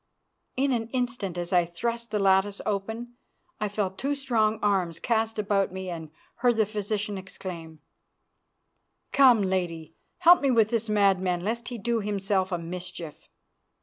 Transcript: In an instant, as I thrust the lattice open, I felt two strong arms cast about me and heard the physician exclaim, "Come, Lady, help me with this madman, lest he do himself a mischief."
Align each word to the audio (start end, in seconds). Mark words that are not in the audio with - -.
In 0.57 0.71
an 0.71 0.87
instant, 0.87 1.37
as 1.37 1.53
I 1.53 1.63
thrust 1.63 2.09
the 2.09 2.17
lattice 2.17 2.59
open, 2.65 3.13
I 3.59 3.69
felt 3.69 3.99
two 3.99 4.15
strong 4.15 4.57
arms 4.63 4.99
cast 4.99 5.37
about 5.37 5.71
me 5.71 5.91
and 5.91 6.09
heard 6.37 6.55
the 6.55 6.65
physician 6.65 7.19
exclaim, 7.19 7.81
"Come, 9.11 9.43
Lady, 9.43 9.93
help 10.17 10.41
me 10.41 10.49
with 10.49 10.69
this 10.69 10.89
madman, 10.89 11.41
lest 11.43 11.67
he 11.67 11.77
do 11.77 11.99
himself 11.99 12.51
a 12.51 12.57
mischief." 12.57 13.29